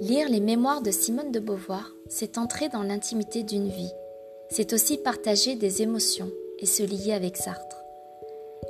Lire 0.00 0.28
les 0.28 0.38
mémoires 0.38 0.80
de 0.80 0.92
Simone 0.92 1.32
de 1.32 1.40
Beauvoir, 1.40 1.92
c'est 2.08 2.38
entrer 2.38 2.68
dans 2.68 2.84
l'intimité 2.84 3.42
d'une 3.42 3.68
vie. 3.68 3.90
C'est 4.48 4.72
aussi 4.72 4.96
partager 4.96 5.56
des 5.56 5.82
émotions 5.82 6.30
et 6.60 6.66
se 6.66 6.84
lier 6.84 7.12
avec 7.12 7.36
Sartre. 7.36 7.82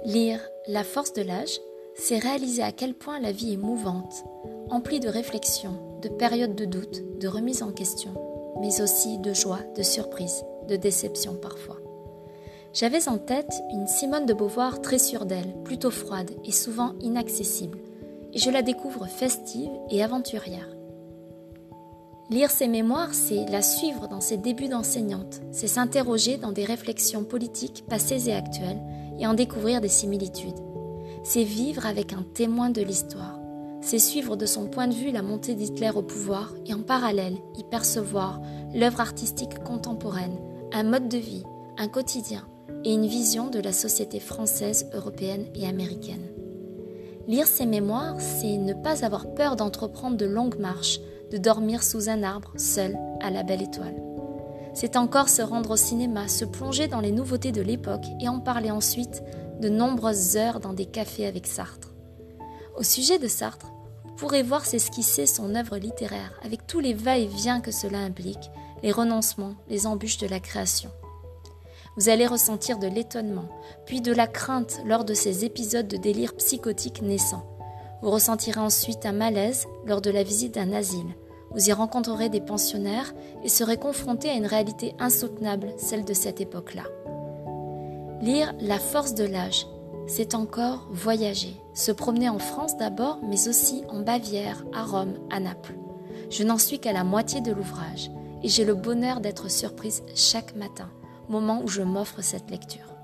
Lire 0.06 0.40
La 0.68 0.84
force 0.84 1.12
de 1.12 1.20
l'âge, 1.20 1.60
c'est 1.94 2.16
réaliser 2.16 2.62
à 2.62 2.72
quel 2.72 2.94
point 2.94 3.20
la 3.20 3.30
vie 3.30 3.52
est 3.52 3.58
mouvante, 3.58 4.24
emplie 4.70 5.00
de 5.00 5.08
réflexions, 5.10 5.98
de 6.00 6.08
périodes 6.08 6.54
de 6.54 6.64
doute, 6.64 7.18
de 7.18 7.28
remise 7.28 7.62
en 7.62 7.72
question, 7.72 8.14
mais 8.62 8.80
aussi 8.80 9.18
de 9.18 9.34
joie, 9.34 9.60
de 9.76 9.82
surprise, 9.82 10.44
de 10.66 10.76
déception 10.76 11.34
parfois. 11.34 11.78
J'avais 12.72 13.06
en 13.06 13.18
tête 13.18 13.52
une 13.70 13.86
Simone 13.86 14.24
de 14.24 14.32
Beauvoir 14.32 14.80
très 14.80 14.98
sûre 14.98 15.26
d'elle, 15.26 15.62
plutôt 15.62 15.90
froide 15.90 16.30
et 16.46 16.52
souvent 16.52 16.94
inaccessible, 17.00 17.78
et 18.32 18.38
je 18.38 18.50
la 18.50 18.62
découvre 18.62 19.06
festive 19.06 19.70
et 19.90 20.02
aventurière. 20.02 20.70
Lire 22.30 22.50
ses 22.50 22.68
mémoires, 22.68 23.14
c'est 23.14 23.46
la 23.50 23.62
suivre 23.62 24.06
dans 24.06 24.20
ses 24.20 24.36
débuts 24.36 24.68
d'enseignante, 24.68 25.40
c'est 25.50 25.66
s'interroger 25.66 26.36
dans 26.36 26.52
des 26.52 26.66
réflexions 26.66 27.24
politiques 27.24 27.84
passées 27.88 28.28
et 28.28 28.34
actuelles 28.34 28.82
et 29.18 29.26
en 29.26 29.32
découvrir 29.32 29.80
des 29.80 29.88
similitudes. 29.88 30.60
C'est 31.22 31.42
vivre 31.42 31.86
avec 31.86 32.12
un 32.12 32.22
témoin 32.34 32.68
de 32.68 32.82
l'histoire. 32.82 33.40
C'est 33.80 33.98
suivre 33.98 34.36
de 34.36 34.44
son 34.44 34.66
point 34.66 34.88
de 34.88 34.94
vue 34.94 35.10
la 35.10 35.22
montée 35.22 35.54
d'Hitler 35.54 35.90
au 35.94 36.02
pouvoir 36.02 36.52
et 36.66 36.74
en 36.74 36.82
parallèle 36.82 37.38
y 37.56 37.64
percevoir 37.64 38.42
l'œuvre 38.74 39.00
artistique 39.00 39.62
contemporaine, 39.64 40.36
un 40.74 40.82
mode 40.82 41.08
de 41.08 41.16
vie, 41.16 41.44
un 41.78 41.88
quotidien 41.88 42.46
et 42.84 42.92
une 42.92 43.06
vision 43.06 43.48
de 43.48 43.58
la 43.58 43.72
société 43.72 44.20
française, 44.20 44.90
européenne 44.92 45.46
et 45.54 45.66
américaine. 45.66 46.28
Lire 47.26 47.46
ses 47.46 47.66
mémoires, 47.66 48.20
c'est 48.20 48.58
ne 48.58 48.74
pas 48.74 49.04
avoir 49.06 49.32
peur 49.32 49.56
d'entreprendre 49.56 50.18
de 50.18 50.26
longues 50.26 50.58
marches, 50.58 51.00
de 51.30 51.38
dormir 51.38 51.82
sous 51.82 52.08
un 52.08 52.22
arbre, 52.22 52.52
seul, 52.56 52.96
à 53.20 53.30
la 53.30 53.42
belle 53.42 53.62
étoile. 53.62 54.02
C'est 54.74 54.96
encore 54.96 55.28
se 55.28 55.42
rendre 55.42 55.72
au 55.72 55.76
cinéma, 55.76 56.28
se 56.28 56.44
plonger 56.44 56.88
dans 56.88 57.00
les 57.00 57.10
nouveautés 57.10 57.52
de 57.52 57.62
l'époque 57.62 58.04
et 58.20 58.28
en 58.28 58.38
parler 58.38 58.70
ensuite 58.70 59.22
de 59.60 59.68
nombreuses 59.68 60.36
heures 60.36 60.60
dans 60.60 60.72
des 60.72 60.86
cafés 60.86 61.26
avec 61.26 61.46
Sartre. 61.46 61.92
Au 62.76 62.82
sujet 62.82 63.18
de 63.18 63.26
Sartre, 63.26 63.72
vous 64.04 64.14
pourrez 64.14 64.42
voir 64.42 64.64
s'esquisser 64.64 65.26
son 65.26 65.54
œuvre 65.54 65.78
littéraire 65.78 66.38
avec 66.44 66.66
tous 66.66 66.80
les 66.80 66.94
va-et-vient 66.94 67.60
que 67.60 67.72
cela 67.72 67.98
implique, 67.98 68.50
les 68.82 68.92
renoncements, 68.92 69.54
les 69.68 69.86
embûches 69.86 70.18
de 70.18 70.28
la 70.28 70.40
création. 70.40 70.90
Vous 71.96 72.08
allez 72.08 72.28
ressentir 72.28 72.78
de 72.78 72.86
l'étonnement, 72.86 73.48
puis 73.84 74.00
de 74.00 74.12
la 74.12 74.28
crainte 74.28 74.80
lors 74.84 75.04
de 75.04 75.14
ces 75.14 75.44
épisodes 75.44 75.88
de 75.88 75.96
délire 75.96 76.36
psychotique 76.36 77.02
naissants 77.02 77.57
vous 78.02 78.10
ressentirez 78.10 78.60
ensuite 78.60 79.06
un 79.06 79.12
malaise 79.12 79.66
lors 79.86 80.00
de 80.00 80.10
la 80.10 80.22
visite 80.22 80.54
d'un 80.54 80.72
asile. 80.72 81.14
Vous 81.50 81.68
y 81.68 81.72
rencontrerez 81.72 82.28
des 82.28 82.40
pensionnaires 82.40 83.14
et 83.42 83.48
serez 83.48 83.78
confronté 83.78 84.28
à 84.28 84.34
une 84.34 84.46
réalité 84.46 84.94
insoutenable, 84.98 85.72
celle 85.78 86.04
de 86.04 86.14
cette 86.14 86.40
époque-là. 86.40 86.84
Lire 88.20 88.52
La 88.60 88.78
force 88.78 89.14
de 89.14 89.24
l'âge, 89.24 89.66
c'est 90.06 90.34
encore 90.34 90.88
voyager, 90.90 91.56
se 91.74 91.92
promener 91.92 92.28
en 92.28 92.38
France 92.38 92.76
d'abord, 92.76 93.20
mais 93.22 93.48
aussi 93.48 93.84
en 93.88 94.00
Bavière, 94.00 94.64
à 94.74 94.84
Rome, 94.84 95.14
à 95.30 95.40
Naples. 95.40 95.74
Je 96.30 96.42
n'en 96.44 96.58
suis 96.58 96.78
qu'à 96.78 96.92
la 96.92 97.04
moitié 97.04 97.40
de 97.40 97.52
l'ouvrage 97.52 98.10
et 98.42 98.48
j'ai 98.48 98.64
le 98.64 98.74
bonheur 98.74 99.20
d'être 99.20 99.50
surprise 99.50 100.02
chaque 100.14 100.54
matin, 100.54 100.90
moment 101.28 101.62
où 101.62 101.68
je 101.68 101.82
m'offre 101.82 102.22
cette 102.22 102.50
lecture. 102.50 102.97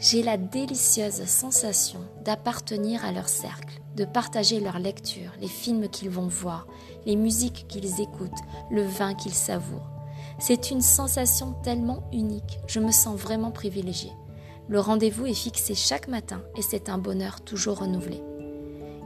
J'ai 0.00 0.22
la 0.22 0.36
délicieuse 0.36 1.24
sensation 1.24 1.98
d'appartenir 2.24 3.04
à 3.04 3.10
leur 3.10 3.28
cercle, 3.28 3.80
de 3.96 4.04
partager 4.04 4.60
leur 4.60 4.78
lecture, 4.78 5.32
les 5.40 5.48
films 5.48 5.88
qu'ils 5.88 6.08
vont 6.08 6.28
voir, 6.28 6.68
les 7.04 7.16
musiques 7.16 7.66
qu'ils 7.66 8.00
écoutent, 8.00 8.30
le 8.70 8.82
vin 8.82 9.14
qu'ils 9.14 9.34
savourent. 9.34 9.90
C'est 10.38 10.70
une 10.70 10.82
sensation 10.82 11.52
tellement 11.64 12.08
unique, 12.12 12.60
je 12.68 12.78
me 12.78 12.92
sens 12.92 13.18
vraiment 13.18 13.50
privilégiée. 13.50 14.12
Le 14.68 14.78
rendez-vous 14.78 15.26
est 15.26 15.34
fixé 15.34 15.74
chaque 15.74 16.06
matin 16.06 16.42
et 16.56 16.62
c'est 16.62 16.88
un 16.88 16.98
bonheur 16.98 17.40
toujours 17.40 17.80
renouvelé. 17.80 18.22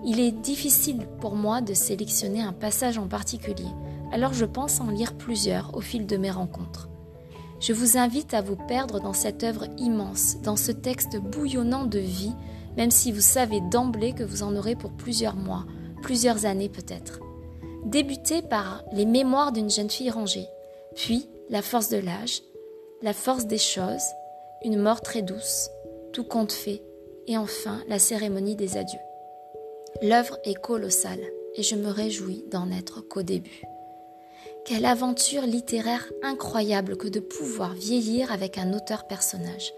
Il 0.04 0.20
est 0.20 0.32
difficile 0.32 1.06
pour 1.20 1.36
moi 1.36 1.62
de 1.62 1.72
sélectionner 1.72 2.42
un 2.42 2.52
passage 2.52 2.98
en 2.98 3.08
particulier, 3.08 3.70
alors 4.12 4.34
je 4.34 4.44
pense 4.44 4.78
en 4.78 4.90
lire 4.90 5.16
plusieurs 5.16 5.74
au 5.74 5.80
fil 5.80 6.06
de 6.06 6.18
mes 6.18 6.30
rencontres. 6.30 6.90
Je 7.62 7.72
vous 7.72 7.96
invite 7.96 8.34
à 8.34 8.42
vous 8.42 8.56
perdre 8.56 9.00
dans 9.00 9.12
cette 9.12 9.44
œuvre 9.44 9.66
immense, 9.78 10.36
dans 10.42 10.56
ce 10.56 10.72
texte 10.72 11.16
bouillonnant 11.16 11.86
de 11.86 12.00
vie 12.00 12.34
même 12.76 12.90
si 12.90 13.12
vous 13.12 13.20
savez 13.20 13.60
d'emblée 13.60 14.12
que 14.12 14.22
vous 14.22 14.42
en 14.42 14.56
aurez 14.56 14.76
pour 14.76 14.92
plusieurs 14.92 15.36
mois, 15.36 15.64
plusieurs 16.02 16.46
années 16.46 16.68
peut-être. 16.68 17.20
Débutez 17.84 18.42
par 18.42 18.82
les 18.92 19.06
mémoires 19.06 19.52
d'une 19.52 19.70
jeune 19.70 19.90
fille 19.90 20.10
rangée, 20.10 20.46
puis 20.94 21.28
la 21.50 21.62
force 21.62 21.88
de 21.88 21.98
l'âge, 21.98 22.42
la 23.02 23.12
force 23.12 23.46
des 23.46 23.58
choses, 23.58 24.02
une 24.64 24.78
mort 24.78 25.00
très 25.00 25.22
douce, 25.22 25.68
tout 26.12 26.24
compte 26.24 26.52
fait, 26.52 26.82
et 27.26 27.36
enfin 27.36 27.82
la 27.88 27.98
cérémonie 27.98 28.56
des 28.56 28.76
adieux. 28.76 28.98
L'œuvre 30.00 30.38
est 30.44 30.60
colossale, 30.60 31.22
et 31.56 31.62
je 31.62 31.76
me 31.76 31.90
réjouis 31.90 32.44
d'en 32.50 32.70
être 32.70 33.02
qu'au 33.02 33.22
début. 33.22 33.62
Quelle 34.64 34.84
aventure 34.84 35.42
littéraire 35.42 36.06
incroyable 36.22 36.96
que 36.96 37.08
de 37.08 37.18
pouvoir 37.18 37.74
vieillir 37.74 38.30
avec 38.30 38.58
un 38.58 38.72
auteur-personnage. 38.72 39.74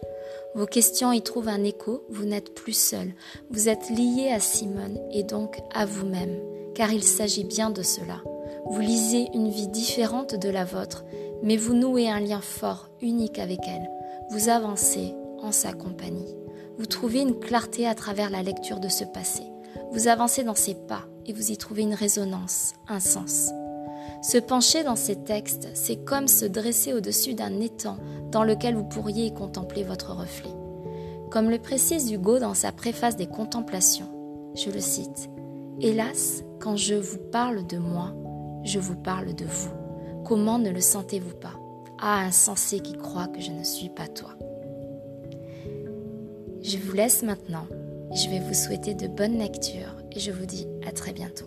Vos 0.54 0.66
questions 0.66 1.10
y 1.10 1.22
trouvent 1.22 1.48
un 1.48 1.64
écho, 1.64 2.04
vous 2.10 2.26
n'êtes 2.26 2.54
plus 2.54 2.76
seul, 2.76 3.14
vous 3.50 3.70
êtes 3.70 3.88
lié 3.88 4.28
à 4.30 4.40
Simone 4.40 4.98
et 5.10 5.22
donc 5.22 5.58
à 5.72 5.86
vous-même, 5.86 6.38
car 6.74 6.92
il 6.92 7.02
s'agit 7.02 7.44
bien 7.44 7.70
de 7.70 7.82
cela. 7.82 8.22
Vous 8.66 8.80
lisez 8.80 9.28
une 9.32 9.48
vie 9.48 9.68
différente 9.68 10.34
de 10.34 10.50
la 10.50 10.66
vôtre, 10.66 11.04
mais 11.42 11.56
vous 11.56 11.74
nouez 11.74 12.10
un 12.10 12.20
lien 12.20 12.42
fort, 12.42 12.90
unique 13.00 13.38
avec 13.38 13.60
elle. 13.66 13.88
Vous 14.30 14.50
avancez 14.50 15.14
en 15.40 15.50
sa 15.50 15.72
compagnie. 15.72 16.36
Vous 16.76 16.86
trouvez 16.86 17.20
une 17.20 17.38
clarté 17.40 17.86
à 17.86 17.94
travers 17.94 18.28
la 18.28 18.42
lecture 18.42 18.80
de 18.80 18.88
ce 18.88 19.04
passé. 19.04 19.44
Vous 19.92 20.08
avancez 20.08 20.44
dans 20.44 20.54
ses 20.54 20.74
pas 20.74 21.06
et 21.26 21.32
vous 21.32 21.52
y 21.52 21.56
trouvez 21.56 21.82
une 21.82 21.94
résonance, 21.94 22.74
un 22.86 23.00
sens. 23.00 23.50
Se 24.22 24.38
pencher 24.38 24.84
dans 24.84 24.96
ces 24.96 25.16
textes, 25.16 25.68
c'est 25.74 26.04
comme 26.04 26.28
se 26.28 26.44
dresser 26.44 26.92
au-dessus 26.92 27.34
d'un 27.34 27.60
étang 27.60 27.98
dans 28.30 28.44
lequel 28.44 28.74
vous 28.74 28.84
pourriez 28.84 29.26
y 29.26 29.34
contempler 29.34 29.82
votre 29.82 30.12
reflet. 30.12 30.50
Comme 31.30 31.50
le 31.50 31.58
précise 31.58 32.10
Hugo 32.12 32.38
dans 32.38 32.54
sa 32.54 32.72
préface 32.72 33.16
des 33.16 33.26
Contemplations, 33.26 34.08
je 34.54 34.70
le 34.70 34.80
cite, 34.80 35.28
Hélas, 35.80 36.44
quand 36.60 36.76
je 36.76 36.94
vous 36.94 37.18
parle 37.18 37.66
de 37.66 37.78
moi, 37.78 38.14
je 38.62 38.78
vous 38.78 38.96
parle 38.96 39.34
de 39.34 39.44
vous. 39.44 39.70
Comment 40.24 40.58
ne 40.58 40.70
le 40.70 40.80
sentez-vous 40.80 41.34
pas? 41.34 41.54
Ah, 42.00 42.20
insensé 42.24 42.80
qui 42.80 42.94
croit 42.94 43.28
que 43.28 43.40
je 43.40 43.50
ne 43.50 43.64
suis 43.64 43.88
pas 43.88 44.06
toi. 44.06 44.30
Je 46.62 46.78
vous 46.78 46.92
laisse 46.92 47.22
maintenant. 47.22 47.66
Je 48.14 48.30
vais 48.30 48.40
vous 48.40 48.54
souhaiter 48.54 48.94
de 48.94 49.08
bonnes 49.08 49.38
lectures 49.38 49.96
et 50.12 50.20
je 50.20 50.30
vous 50.30 50.46
dis 50.46 50.66
à 50.86 50.92
très 50.92 51.12
bientôt. 51.12 51.46